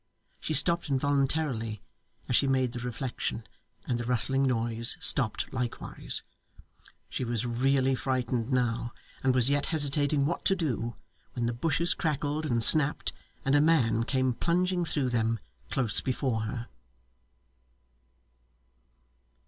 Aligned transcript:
She 0.39 0.55
stopped 0.55 0.89
involuntarily 0.89 1.83
as 2.27 2.35
she 2.35 2.47
made 2.47 2.71
the 2.71 2.79
reflection, 2.79 3.43
and 3.85 3.99
the 3.99 4.03
rustling 4.03 4.41
noise 4.41 4.97
stopped 4.99 5.53
likewise. 5.53 6.23
She 7.07 7.23
was 7.23 7.45
really 7.45 7.93
frightened 7.93 8.51
now, 8.51 8.93
and 9.23 9.35
was 9.35 9.51
yet 9.51 9.67
hesitating 9.67 10.25
what 10.25 10.43
to 10.45 10.55
do, 10.55 10.95
when 11.33 11.45
the 11.45 11.53
bushes 11.53 11.93
crackled 11.93 12.47
and 12.47 12.63
snapped, 12.63 13.13
and 13.45 13.53
a 13.53 13.61
man 13.61 14.03
came 14.03 14.33
plunging 14.33 14.85
through 14.85 15.09
them, 15.09 15.37
close 15.69 16.01
before 16.01 16.41
her. 16.45 16.67